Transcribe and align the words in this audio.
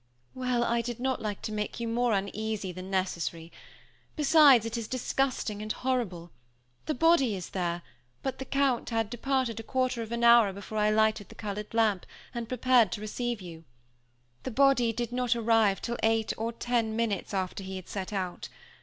"Well, 0.33 0.63
I 0.63 0.81
did 0.81 0.99
not 0.99 1.21
like 1.21 1.43
to 1.43 1.51
make 1.51 1.79
you 1.79 1.87
more 1.87 2.13
uneasy 2.13 2.71
than 2.71 2.89
necessary. 2.89 3.51
Besides, 4.15 4.65
it 4.65 4.75
is 4.75 4.87
disgusting 4.87 5.61
and 5.61 5.71
horrible. 5.71 6.31
The 6.87 6.95
body 6.95 7.35
is 7.35 7.51
there; 7.51 7.83
but 8.23 8.39
the 8.39 8.45
Count 8.45 8.89
had 8.89 9.11
departed 9.11 9.59
a 9.59 9.61
quarter 9.61 10.01
of 10.01 10.11
an 10.11 10.23
hour 10.23 10.51
before 10.53 10.79
I 10.79 10.89
lighted 10.89 11.29
the 11.29 11.35
colored 11.35 11.71
lamp, 11.75 12.07
and 12.33 12.49
prepared 12.49 12.91
to 12.93 13.01
receive 13.01 13.41
you. 13.41 13.63
The 14.41 14.49
body 14.49 14.91
did 14.91 15.11
not 15.11 15.35
arrive 15.35 15.83
till 15.83 15.99
eight 16.01 16.33
or 16.35 16.51
ten 16.51 16.95
minutes 16.95 17.31
after 17.31 17.63
he 17.63 17.75
had 17.75 17.87
set 17.87 18.11
out. 18.11 18.49